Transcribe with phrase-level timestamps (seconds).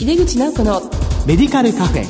[0.00, 0.80] 井出口直子の
[1.26, 2.04] メディカルカフェ。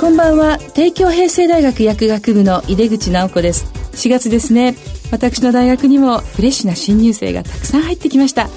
[0.00, 0.58] こんばんは。
[0.74, 3.66] 帝京平成大学薬学部の井出口直子です。
[3.92, 4.74] 4月ですね。
[5.12, 8.48] 私の大学にもフレッシュな新入生がたくさん入ってきました。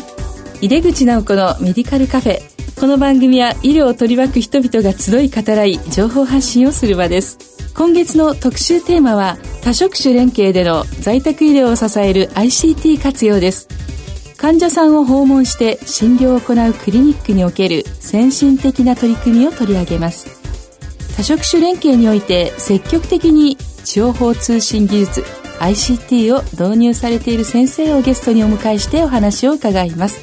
[0.59, 2.51] 井出口直子のメディカルカフェ。
[2.79, 7.37] この番組は医療を取り巻く人々が集い語らい情報発信をする場です
[7.75, 13.67] 今月の特集テーマは多職種連携での在宅医療を支える ICT 活用です。
[14.37, 20.41] 患者さんを訪問して診療を行うクリニックにおける先進的な取り組みを取り上げます。
[21.15, 25.23] 多職種連携において積極的に情報通信技術
[25.59, 30.19] ICT を導入されている先生をゲストにお迎えしてお話を伺います。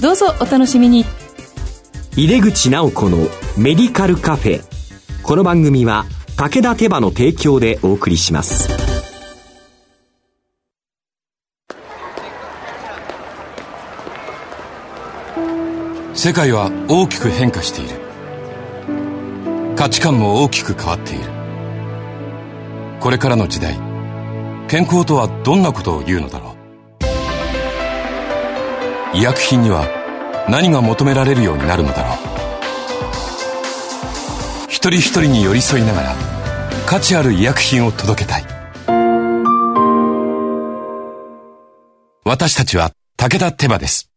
[0.00, 1.04] どうぞお楽しみに。
[2.16, 3.18] 井出口直子の
[3.56, 4.62] メディカルカフェ。
[5.22, 6.06] この番組は
[6.38, 8.68] 武田手羽の提供でお送りします。
[16.14, 17.96] 世界は大きく変化している。
[19.74, 21.24] 価値観も大きく変わっている。
[23.00, 23.74] これからの時代
[24.68, 26.54] 健康とはどんなことを言うのだろ
[29.12, 29.16] う。
[29.16, 29.88] 医薬品には
[30.48, 32.16] 何が求められるようになるのだろう。
[34.68, 36.27] 一人一人に寄り添いながら
[36.90, 38.44] 価値ある医薬品を届けたい。
[42.24, 44.10] 私たちは武田手羽です。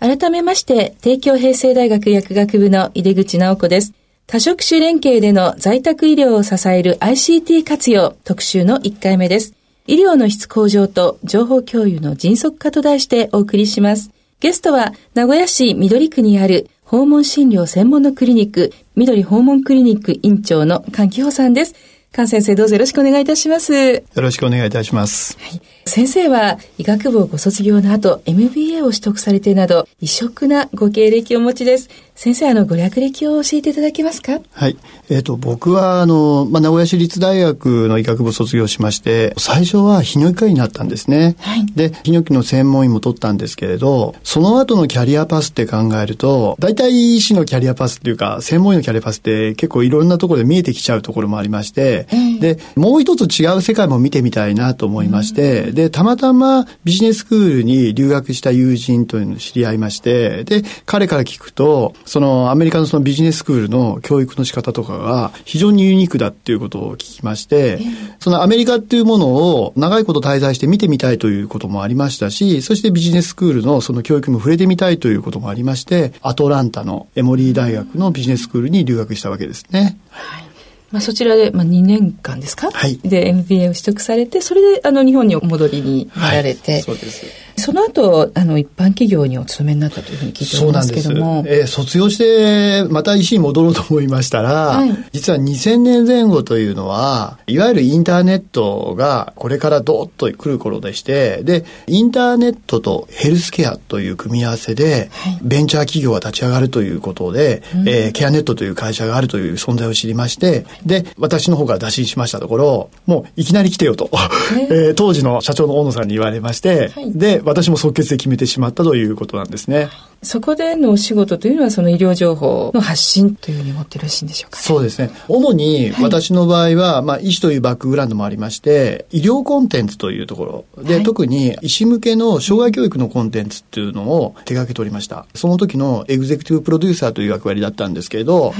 [0.00, 3.92] 改めまして帝京平成大学薬学部の井出口直子です。
[4.26, 9.54] 多職種連携での在宅医療を支える ICT 活用特集の1回目です。
[9.86, 14.10] 医療の質向上と情報共有の迅速化と題してお送りします。
[14.40, 21.74] ゲストは名古屋市緑区にある訪問診療専門のクリニック、緑訪問クリニック院長の菅木穂さんです。
[22.12, 23.72] 菅先生どうぞよろしくお願いいたします。
[23.72, 25.38] よろしくお願いいたします。
[25.40, 31.88] はい、先生は医学部をご卒業の後 MBA を取得されてなど異色なご経歴をお持ちです。
[32.22, 34.38] 先生、あの、ご略歴を教えていただけますか？
[34.52, 34.76] はい。
[35.10, 41.34] えっ、ー、と、僕は、あの、まあ、名古屋市立大学の医学部を卒業しまして、最初は泌尿器科医になったんですね。
[41.40, 41.66] はい。
[41.74, 67.78] で、泌尿器の専門医も取ったんですけれど、その後のキャリアパスって考えると、大体医師のキャリアパスっていうか、専門医のキャリアパスって結構いろんなところで見えてきちゃうところもありまして、えー、で、もう一つ違う世界も見てみたいなと思いまして、で、たまたまビジネススクールに留学した友人というのを知り合いまして、で、彼から聞くと、そのアメリカのそのビジネススクールの教育の仕方とかが非常にユニークだっていうことを聞きまして、
[68.18, 79.96] そのアメリカっていうものを長いこと滞在して見てみたいということもありましたし、そしてビジネススクールのその教育も触れてみたいということもありまして、アトランタのエモリー大学のビジネススクールに留学したわけですね。
[80.10, 80.44] はい。
[80.90, 87.24] まあ、そちらで、まあ、2年間ですか、はい、で MBA を取得されてそれであの日本にお戻りになられて、はい、そうです
[87.62, 91.44] その後あの一般企業にお勤めになったというふうに聞いておりますけども。
[91.46, 114.10] えー、卒業してまた医師に戻ろうと思いましたら、はい、実は2000年前後というのはいわゆるインターネットがこれからどーっと来る頃でしてでインターネットとヘルスケアという組み合わせで、はい、ベンチャー企業が立ち上がるということで、うん、えー、ケアネットという会社があるという存在を知りましてで私の方から打診しましたところもういきなり来てよと、
[114.70, 119.88] えー、当時の社長の大野さんに言われまして、はい、で私も即決で決めてしまったということなんですね。
[120.22, 125.10] そこでのお仕事というのはその医療情報の発信というふうに思ってよろしいんでしょうか、ね、そうですね。
[125.26, 135.26] 主に私の場合は、はい、まあ医師というバックグラウンドもありまして、医療コンテンツというところで、はい、特に医師向けの障害教育のコンテンツっていうのを手掛けておりました。
[135.34, 138.54] その時のエグゼクティブプロデューサーという役割だったんですけれど、はい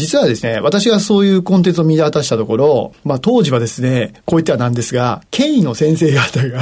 [0.00, 6.60] 実はですね、私がそういうコンテンツを見渡したところ、まあ当時はですね、こう言ってはなんですが、権威の先生方が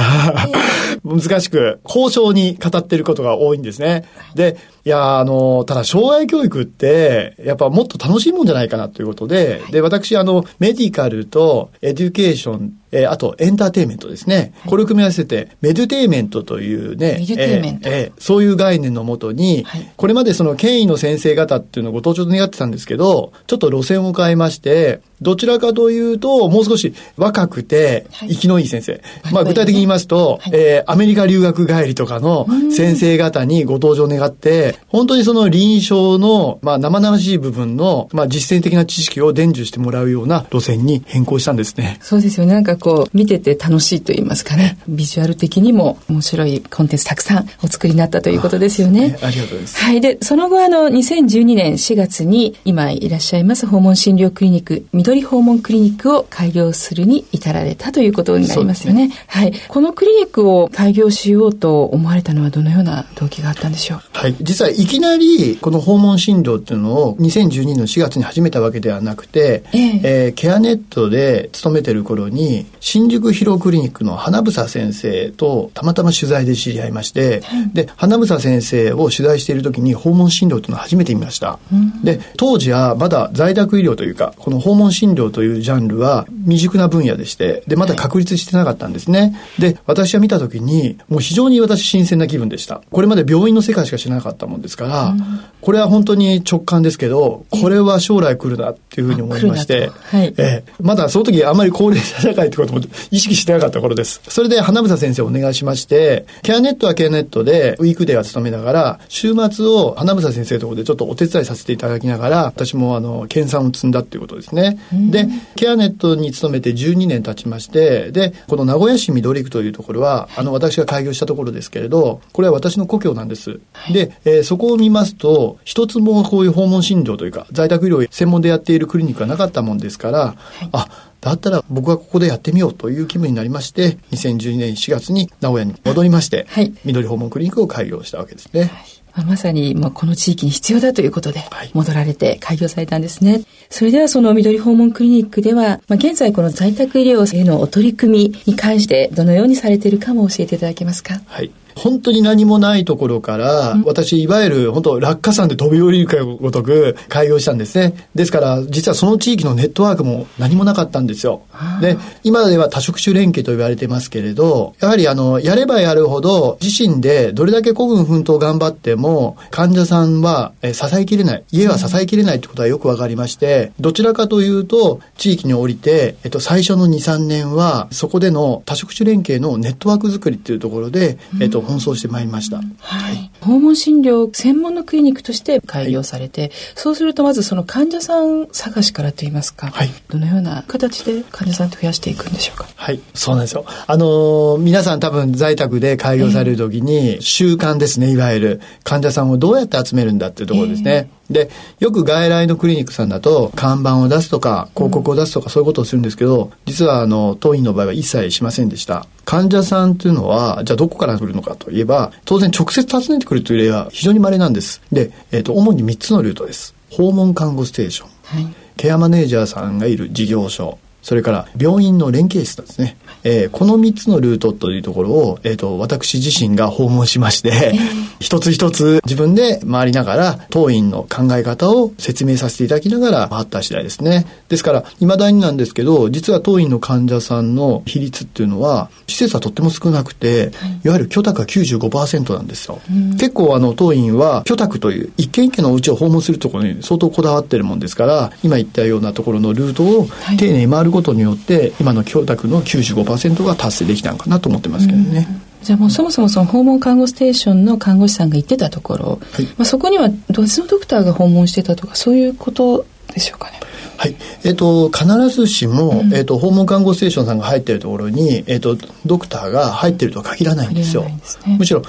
[1.03, 4.05] 難しく、高尚に語っていることが多いんですね。
[4.35, 14.53] で、いや、あの、ただ、生涯教育って、やっぱもっと楽しいもんじゃないかなということで、で、私、あの、メディカルとエデュケーションえー、あとエンターテイメントですね。
[14.65, 29.01] これを組み合わせて、メデュテイメントというね、メデュテイメント、えー、そういう概念のもとに、はい、これまでその権威の先生方っていうのをご登場願ってたんですけど、ちょっと路線を変えまして、どちらかというと、もう少し若くて、生きのいい先生。
[29.23, 41.97] はい、まあ具体的に言いますと、はい、えー、アメリカ留学帰りとかの先生方にご登場願って、本当にその臨床の、まあ生々しい部分の、まあ実践的な知識を伝授してもらうような路線に変更したんですね。
[42.01, 42.53] そうですよね。
[42.53, 44.77] なんかこう、見てて楽しいと言いますかね。
[44.87, 49.17] ビジュアル的にも面白いコンテンツたくさんお作りになったということですよね。
[49.19, 49.77] あ,、ね、ありがとうございます。
[49.83, 50.01] はい。
[50.01, 59.07] で、その後あの、2012年4月に今いらっしゃいます訪問診療クリニック、緑緑訪問クリニックを開業するに至られたということになりますよね。
[59.07, 59.53] ねはい。
[59.67, 64.01] このクリニックを開業しようと思われたのはどのような動機があったんでしょう？
[64.13, 64.35] はい。
[64.39, 81.57] 実はいきなりこの訪問診療っていうのを2012年の4月に始めたわけではなくて、えー、えー、ケアネットで勤めてる頃に新宿疲労クリニックの花房先生とたまたま取材で知り合いまして、はい、で、花房先生を取材している時に訪問診療というのを初めて見ました。
[81.71, 84.98] うん、で、当時はまだ在宅医療というか、この訪問診療
[85.31, 89.35] というジャンルは未熟な分野でして、で、まだ確立してなかったんですね。
[89.57, 92.81] で、私は見た時に、もう非常に私新鮮な気分でした。
[92.91, 102.81] これまで病院の世界しか知らなかったもんですから、うん、これは本当に直感ですけど、これは将来来るなっていうふうに思いまして、はい、えまだその時あんまり高齢者社会ってことも
[103.11, 104.21] 意識してなかった頃です。
[104.27, 114.79] それで花房先生お願いしまして、ケアネットはケアネットでウィークデーは勤めながら、週末を花房先生のところでちょっとお手伝いさせていただきながら、私もあの、研鑽を積んだっていうことですね。
[114.91, 123.59] で、ケアネットに勤めて12年経ちまして、で、この名古屋市緑区というところは、あの、私が開業したところですけれど、これは私の故郷なんです。
[123.91, 130.87] で、えー、そこを見ますと、一つもこういう訪問診療というか、在宅医療専門でやっているクリニックがなかったもんですから、はい、あ、
[131.21, 138.61] だったら僕はここでやってみようという気分になりまして、2012年4月に名古屋に戻りまして、はい、緑訪問クリニックを開業したわけですね。
[138.61, 141.43] はいまさに、まあ、この地域に必要だということで、
[141.73, 143.31] 戻られて開業されたんですね。
[143.33, 151.21] はい、それではその緑訪問クリニックでは、まあ、現在この在宅医療へのお取り組みに関してどのようにされているかも教えていただけますか？
[151.25, 151.51] はい。
[151.79, 157.93] 本当に何もないところから、うん、私、いわゆる本当落下山で飛び降りるかごとく開業したんですね。
[158.15, 161.41] ですから、実はその地域のネットワークも何もなかったんですよ。
[161.81, 182.57] で、今では多職種連携と言われてますけれど、やはりあの、やればやるほど、自身でどれだけ孤軍奮闘頑張っても、患者さんはえ支えきれない、家は支えきれないってことはよくわかりまして、どちらかというと、地域に降りて、えっと、最初の2、3年は、そこでの多職種連携のネットワーク作りっていうところで、えっと、奔走してまいりました。
[182.79, 183.29] はい。
[183.41, 192.67] 訪問診療専門のクリニックとして開業されて、はい、そうするとまずその患者さん探しからといいますか、はい、どのような形で患者さんって増やしていくんでしょうか？
[192.75, 193.65] はい、そうなんですよ。
[193.87, 201.09] あのー、皆さん多分在宅で開業される時に、習慣ですね、いわゆる患者さんをどうやって集めるんだっていうところですね。
[201.11, 201.49] えーで、
[201.79, 209.05] よく外来のクリニックさんだと、看板を出すとか、広告を出すとか、そういうことをするんですけど、実は、あの、当院の場合は一切しませんでした。
[209.25, 214.81] 患者さんというのは、じゃあどこから来るのかといえば、当然直接訪ねてくるという例は非常に稀なんです。
[214.91, 216.73] で、えっ、ー、と、主に3つのルートです。
[216.89, 218.09] 訪問看護ステーション。
[218.23, 220.79] はい、ケアマネージャーさんがいる事業所。
[221.01, 222.97] それから病院の連携室ですね。
[223.23, 227.73] えー、この3つのルートというところを、えっ、ー、と、私自身が訪問しまして、
[228.19, 234.25] 一つ一つ自分で回りながら、当院の考え方を説明させていただきながら回った次第ですね。
[234.47, 240.51] ですから、未だになんですけど、実は当院の患者さんの比率っていうのは、施設はとっても少なくて、
[240.83, 242.79] い、わゆる居宅が95%なんですよ。
[243.17, 250.07] 結構あの、当院は居宅という一軒一軒のお家を訪問するところに相当こだわってるもんですから、今言ったようなところのルートを
[250.37, 255.27] 丁寧に回ることによって、今の居宅の95%が達成できたのかなと思ってますけどね。
[255.61, 263.59] じゃあもうそもそもその訪問看護ステーションの看護師さんが行ってたところ、はい、まあ、そこには別のドクターが訪問してたとかそういうことでしょうかね。
[263.97, 264.15] はい。
[264.45, 271.03] えっ、ー、と、必ずしも、うん、えっ、ー、と、訪問看護ステーションさんが入っているところに、えっ、ー、と、ドクターが入っているとは限らないんですよ。
[271.21, 271.81] すね、むしろ、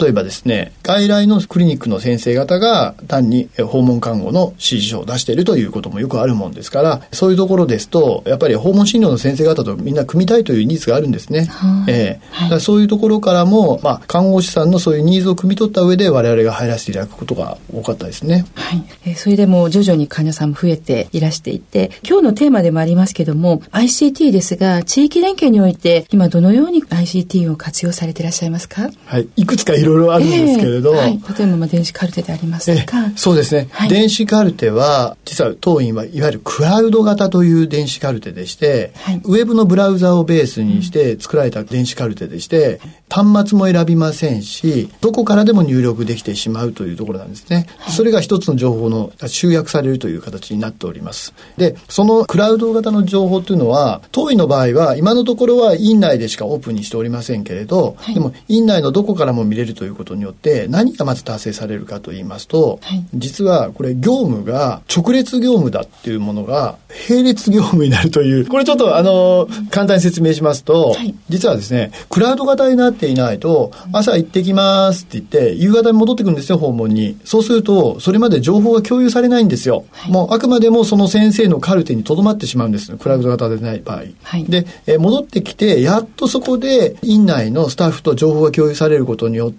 [0.00, 11.46] 例えばですね、外来のクリニックの先生方が単に訪問看護の指示書を出しているということもよくあるもんですから、そういうところですと、やっぱり訪問診療の先生方とみんな組みたいというニーズがあるんですね。
[11.46, 18.46] はえー、はい、そういうところからも、まあ、看護師さんのそういうニーズを汲み取った上で我々が入らせていただくことが多かったですね。
[18.54, 18.82] はい。
[19.06, 28.90] えー、それでも徐々に患者さんも増えていらしていて、今日のテーマでもありますけども、ICT ですが、地域連携において、今どのように ICT を活用されていらっしゃいますか？
[29.06, 29.28] はい。
[29.36, 42.80] いくつかいろいろあるんですけれど、えー、はい、例えばまあ電子カルテでありますとか、そうですね、はい、電子カルテは実は当院はいわゆるクラウド型という電子カルテでして、はい、ウェブのブラウザをベースにして作られた電子カルテでして、
[43.10, 51.34] 端末も選びませんしどこからでも入力できてしまうというところなんですね、はい、それが一つの情報の集約されるという形になっております。
[51.56, 77.18] でそのクラウド型の情報というのは当院の場合は今のところは院内でしかオープンにしておりませんけれど、はい、でも院内のどこからも見れるということによって何がまず達成されるかと言いますと、はい、実はこれ業務が直列業務だっていうものが並列業務になるというこれちょっとあの簡単に説明しますと、はい、実はですねクラウド型になっていないと朝行ってきますって言って夕方に戻ってくるんですよ訪問に。
[77.24, 89.57] そうするとそれまで情報が共有されないんですよ、もうあくまでもその先生のカルテにとどまってしまうんですクラウド型でない場合、はい、で、えー、戻ってきてやっとそこで院内のスタッフと情報が共有されることによって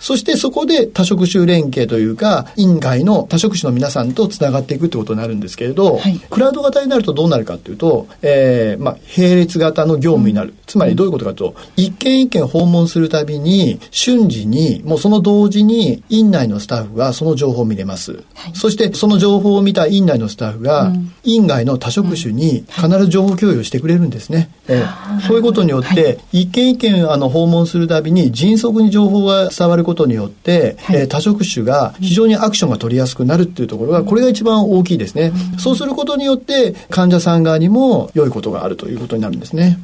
[0.00, 39.78] そしてそこで多職種連携というか院外の多職種の皆さんとつながっていくってことになるんですけれど、はい、クラウド型になるとどうなるかっていうと、えーまあ、並列型の業務になる、うん、つまりどういうことかというと一件一件訪問するたびに瞬時にもうその同時に院内のスタッフがその情報を見れます、はい、そしてその情報を見た院内のスタッフが、うん、院外の多職種に必ず情報共有してくれるんですね、うん、えー、そういうことによって、はい、一件一件あの訪問するたびに迅速に情報が伝わることによって、はい、えー、多職種が非常にアクションが取りやすくなるっていうところがこれが一番大きいですね、うん、そうすることによって患者さん側にも良いことがあるということになるんですね、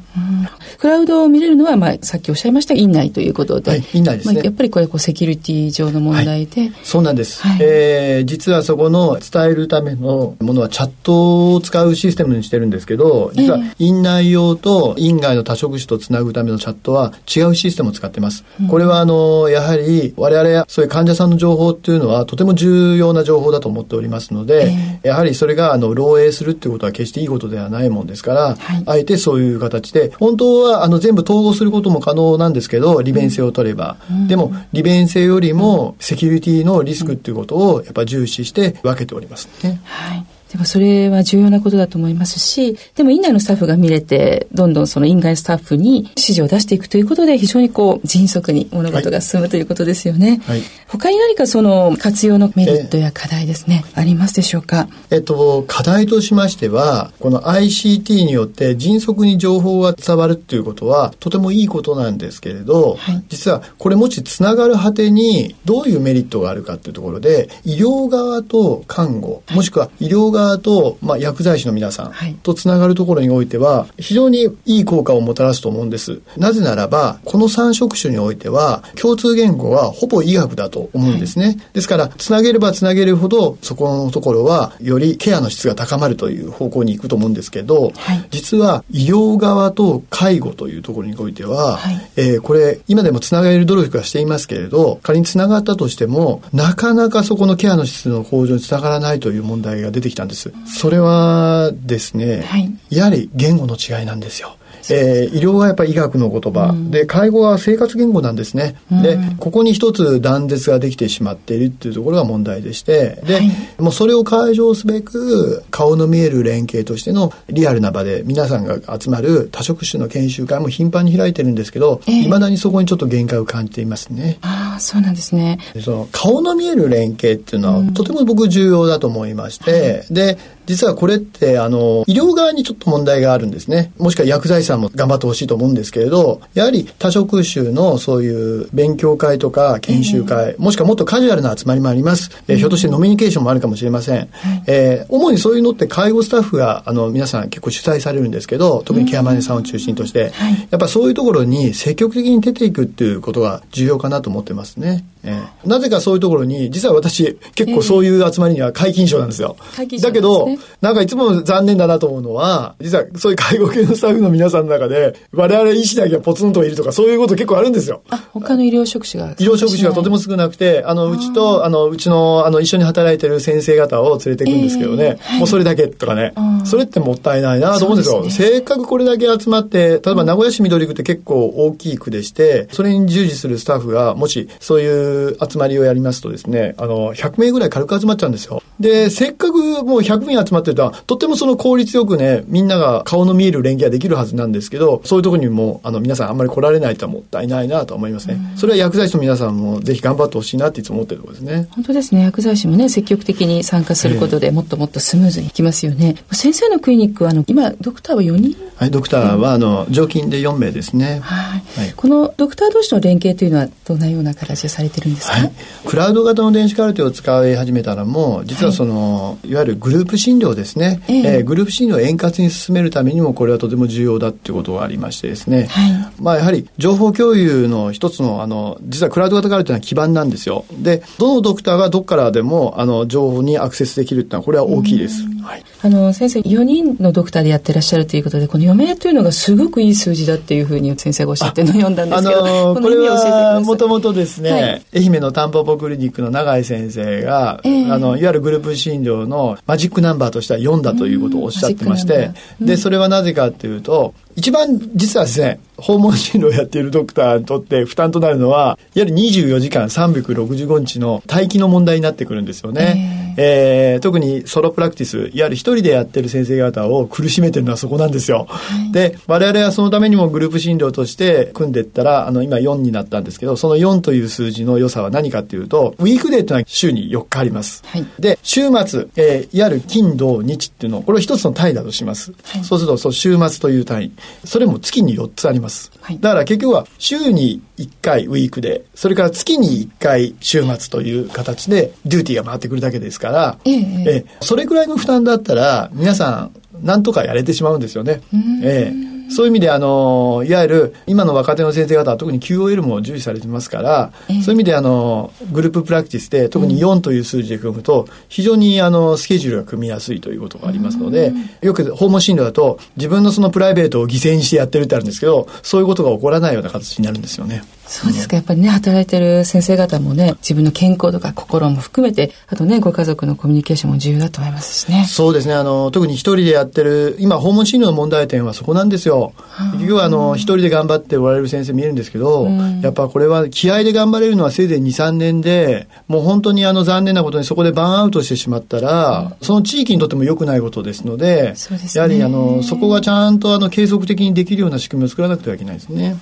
[0.77, 39.79] クラウドを見れるのは、まあ、さっきおっしゃいました院内ということで、はい、院内ですね、まあ、やっぱりこれこうセキュリティ上の問題で、そうなんです、はい、えー、実はそこの伝えるためのものはチャットを使うシステムにしてるんですけど実は院内用と院外の多職種とつなぐためのチャットは違うシステムを使ってます、うん、これはあのやはり我々そういう患者さんの情報っていうのはとても重要な情報だと思っておりますので、えー、やはりそれがあの漏洩するっていうことは決していいことではないもんですから、はい、あえてそういう形で本当はあの全部統合することも可能なんですけど利便性を取れば、うん、でも利便性よりもセキュリティのリスクっていうことをやっぱ重視して分けておりますね。
[39.85, 50.41] はいでもそれは重要なことだと思いますし、でも院内のスタッフが見れて、どんどんその院外スタッフに指示を出していくということで、非常にこう、迅速に物事が進むということですよね。
[50.45, 76.21] はい、他に何かその活用のメリットや課題ですね、ありますでしょうかえっと、課題としましては、この ICT によって迅速に情報が伝わるっていうことは、とてもいいことなんですけれど、はい、実はこれもしつながる果てにどういうメリットがあるかっていうところで、医療側と看護、もしくは医療側側と、まあ、薬剤師の皆さんとつながるところにおいては非常にいい効果をもたらすと思うんです。
[76.37, 100.53] なぜならばこの3職種においては共通言語はほぼ医学だと思うんですね、はい、ですからつなげればつなげるほどそこのところはよりケアの質が高まるという方向に行くと思うんですけど、はい、実は医療側と介護というところにおいては、はい、えー、これ今でもつながれる努力はしていますけれど仮につながったとしてもなかなかそこのケアの質の向上につながらないという問題が出てきたんです。
[100.65, 104.57] それはですね、はい、やはり言語の違いなんですよ。
[104.89, 113.21] えー、医療はやっぱり医学の言葉、うん、で介護は生活言語なんですね、うん、でここに一つ断絶ができてしまっているっていうところが問題でして。
[113.25, 124.37] で、はい、もうそれを解消すべく顔の見える連携としてのリアルな場で皆さんが集まる多職種の研修会も頻繁に開いてるんですけどいま、だにそこにちょっと限界を感じていますね。
[124.41, 125.59] ああそうなんですね。
[125.83, 129.77] その顔の見える連携っていうのは、とても僕重要だと思いまして、は
[130.09, 130.37] い、で
[130.67, 133.91] 実はこれってあの医療側にちょっと問題があるんですね。
[133.97, 144.29] もしくは薬剤師さんも頑張ってほしいと思うんですけれどやはり多職種のそういう勉強会とか研修会、えー、もしくはもっとカジュアルな集まりもあります、えー、ひょっとしてノミニケーションもあるかもしれません、
[144.67, 155.05] えー、主にそういうのって介護スタッフがあの皆さん結構主催されるんですけど特にケアマネさんを中心として、はい、やっぱそういうところに積極的に出ていくっていうことが重要かなと思ってますね。
[155.27, 159.55] えー、なぜかそういうところに実は私結構そういう集まりには皆勤賞なんですよ。
[159.79, 160.47] えー、だけど、
[160.81, 168.01] なんかいつも残念だなと思うのは実はそういう介護系のスタッフの皆さんの中で我々医師だけがポツンといるとかそういうこと結構あるんですよ。
[168.09, 169.31] あ他の医療職種が。
[169.31, 176.33] 医療職種がとても少なくてあのうちとあのうちのあの一緒に働いてる先生方を連れていくんですけどね、えーはい、もうそれだけとかね。
[176.65, 178.21] それってもったいないなと思うんですよ。
[178.29, 185.16] すね、せっかくこれだけ集まって例えば名古屋市緑区って結構大きい区でしてそれに従事するスタッフがもしそういう
[185.49, 188.61] 集まりをやりますとですね、あの、100名ぐらい軽く集まっちゃうんですよ。
[188.79, 198.39] で、せっかくもう100名集まってたら、とってもその効率よくね、みんなが顔の見える連携ができるはずなんですけど、そういうところにも、あの、皆さんあんまり来られないとはもったいないなと思いますね。
[198.55, 201.67] それは薬剤師の皆さんもぜひ頑張ってほしいなっていつも思ってるところですね。
[201.71, 202.23] 本当ですね。
[202.23, 206.15] 薬剤師もね、積極的に参加することで、もっともっとスムーズにいきますよね。
[206.31, 208.55] 先生のクリニックは、あの、今、ドクターは4人？
[208.75, 211.19] はい、ドクターは、あの、常勤で4名ですね。
[211.23, 211.63] はい。
[211.79, 215.51] はい、このドクター同士の連携というのは、どんなような形でされてるんですか、はい、
[215.85, 230.65] クラウド型の電子カルテを使い始めたらも実はその、はい、いわゆるグループ診療ですね、えー、えー、グループ診療を円滑に進めるためにもこれはとても重要だっていうことがありましてですね、はい、まあやはり情報共有の一つのあの実はクラウド型カルテのは基盤なんですよ。
[230.71, 263.35] でどのドクターがどこからでもあの情報にアクセスできるっていうのはこれは大きいです、はい、あの先生4人のドクターでやってらっしゃるということでこの余命というのがすごくいい数字だっていうふうに先生がおっしゃってるのを読んだんですけど、あのー、これはもともとですね、はい、愛媛のタンポポクリニックの永井先生が、えー、あのいわゆるグループ診療のマジックナンバーとしては4だということをおっしゃってまして、うん、でそれはなぜかっていうと一番実はですね訪問診療をやっているドクターにとって負担となるのは、いわゆる24時間365日の待機の問題になってくるんですよね。
[263.37, 268.47] えー、えー、特にソロプラクティス、いわゆる一人でやってる先生方を苦しめてるのはそこなんですよ。
[268.49, 277.83] はい、で、我々はそのためにもグループ診療として組んでいったら、あの、今4になったんですけど、その4という数字の良さは何かっていうと、ウィークデーというのは週に4日あります。
[277.85, 282.33] はい、で、週末、えー、いわゆる金、土、日っていうのを、これを一つの単位だとします。
[282.43, 284.11] はい、そうすると、そう、週末という単位。
[284.45, 285.91] それも月に4つあります。
[286.01, 296.49] はい、だから結局は週に1回ウィークで、それから月に1回週末という形でデューティーが回ってくるだけですから、えええそれくらいの負担だったら皆さ
[296.81, 298.21] んなんとかやれてしまうんですよね。
[298.63, 317.63] ええそういう意味で、あの、いわゆる、今の若手の先生方は特に QOL も重視されてますから、えー、そういう意味で、あの、グループプラクティスで、特に4という数字で組むと、非常に、あの、スケジュールが組みやすいということがありますので、よく訪問診療だと、自分のそのプライベートを犠牲にしてやってるってあるんですけど、そういうことが起こらないような形になるんですよね。
[317.87, 318.35] そうですか。
[318.35, 325.05] やっぱりね、働いてる先生方もね、自分の健康とか心も含めて、あとね、ご家族のコミュニケーションも重要だと思いますしね。
[325.07, 325.53] そうですね。
[325.53, 329.33] あの、特に一人でやってる、今、訪問診療の問題点はそこなんですよ。
[329.73, 332.47] 結局は、あの、一人で頑張っておられる先生見えるんですけど、
[332.81, 341.55] やっぱこれは気合で頑張れるのはせいぜい2、3年で、もう本当にあの、残念なことにそこでバーンアウトしてしまったら、その地域にとっても良くないことですので、でね、
[341.95, 346.17] やはりあの、そこがちゃんとあの、継続的にできるような仕組みを作らなくてはいけないですね。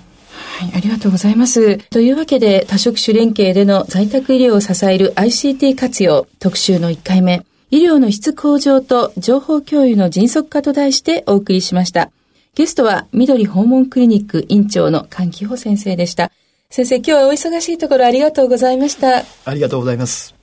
[0.56, 1.80] はい、ありがとうございます。
[1.90, 12.10] というわけで、多職種連携での在宅医療を支える ICT 活用特集の1回目、医療の質向上と情報共有の迅速化と題してお送りしました。
[12.54, 16.32] ゲストは、緑訪問クリニック院長の菅木穂先生でした。
[16.70, 19.26] 先生、今日はお忙しいところありがとうございました。
[19.44, 20.36] ありがとうございます。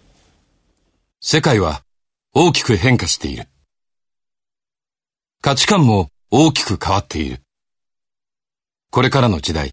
[1.23, 1.85] 世界は
[2.35, 3.49] 大きく変化している。
[5.41, 7.41] 価値観も大きく変わっている。
[8.91, 9.73] これからの時代、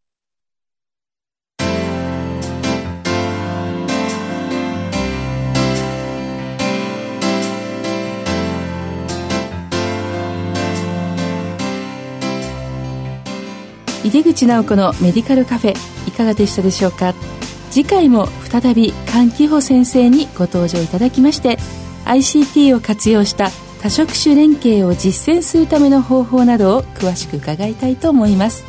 [14.03, 15.75] 井出口直子のメディカルカフェ
[16.07, 17.13] いかがでしたでしょうか？
[17.69, 21.57] 次回も再び菅紀穂先生にご登場いただきまして
[22.05, 23.49] ICT を活用した
[23.81, 28.63] 多職種連携を実践するための方法などを詳しく伺いたいと思います。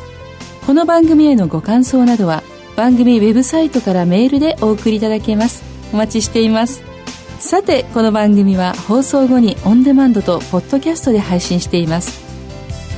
[0.65, 2.43] この番組へのご感想などは
[2.75, 5.63] 番組ウェブサイトからメールでお送りいただけます。
[5.93, 6.83] お待ちしています。
[7.39, 12.23] さてこの番組は放送後にオンデマンドとポッドキャストで配信しています。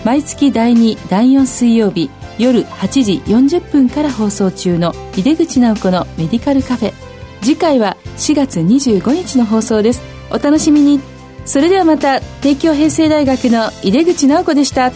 [0.05, 6.93] 毎月第2第4水曜日夜8時40分から放送中の井出口直子のメディカルカフェ。
[7.41, 10.01] 次回は4月25日の放送です。
[10.29, 10.99] お楽しみに。
[11.45, 14.91] それではまた帝京平成大学の井出口直子でした。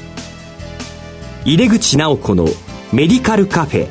[1.45, 2.45] 井出口直子の
[2.91, 3.87] メディカルカフェ。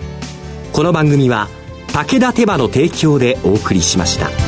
[0.72, 1.48] この番組は
[1.92, 4.47] 武田手羽の提供でお送りしました。